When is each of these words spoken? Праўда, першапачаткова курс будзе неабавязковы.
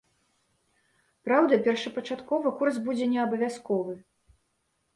Праўда, 1.27 1.53
першапачаткова 1.67 2.55
курс 2.63 2.75
будзе 2.89 3.05
неабавязковы. 3.15 3.93